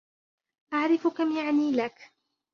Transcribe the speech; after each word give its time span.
أعرفُ 0.73 1.07
كَم 1.07 1.31
يعني 1.37 1.71
لكِ. 1.71 2.11